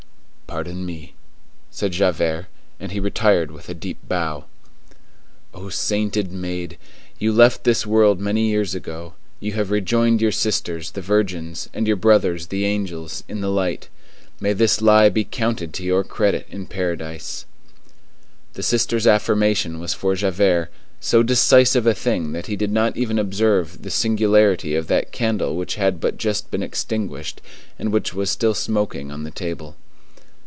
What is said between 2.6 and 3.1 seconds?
and he